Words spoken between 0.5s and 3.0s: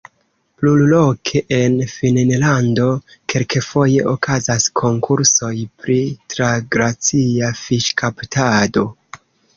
Plurloke en Finnlando